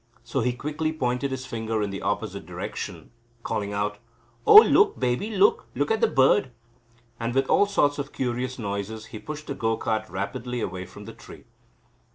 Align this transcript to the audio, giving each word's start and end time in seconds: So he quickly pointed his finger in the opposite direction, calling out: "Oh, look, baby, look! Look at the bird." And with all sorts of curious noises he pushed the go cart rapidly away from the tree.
So 0.23 0.39
he 0.39 0.51
quickly 0.53 0.91
pointed 0.91 1.29
his 1.29 1.45
finger 1.45 1.83
in 1.83 1.91
the 1.91 2.01
opposite 2.01 2.47
direction, 2.47 3.11
calling 3.43 3.71
out: 3.71 3.99
"Oh, 4.47 4.55
look, 4.55 4.99
baby, 4.99 5.29
look! 5.29 5.67
Look 5.75 5.91
at 5.91 6.01
the 6.01 6.07
bird." 6.07 6.49
And 7.19 7.35
with 7.35 7.45
all 7.47 7.67
sorts 7.67 7.99
of 7.99 8.11
curious 8.11 8.57
noises 8.57 9.05
he 9.13 9.19
pushed 9.19 9.45
the 9.45 9.53
go 9.53 9.77
cart 9.77 10.09
rapidly 10.09 10.59
away 10.59 10.87
from 10.87 11.05
the 11.05 11.13
tree. 11.13 11.43